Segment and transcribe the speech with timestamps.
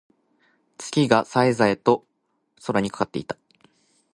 [0.79, 2.07] 月が冴え冴えと
[2.65, 3.37] 空にかかっていた。